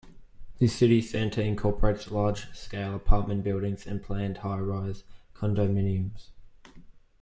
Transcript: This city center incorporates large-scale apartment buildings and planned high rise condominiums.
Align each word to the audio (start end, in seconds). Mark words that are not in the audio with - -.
This 0.57 0.75
city 0.75 0.99
center 0.99 1.41
incorporates 1.41 2.09
large-scale 2.09 2.95
apartment 2.95 3.43
buildings 3.43 3.85
and 3.85 4.01
planned 4.01 4.37
high 4.37 4.57
rise 4.57 5.03
condominiums. 5.35 6.29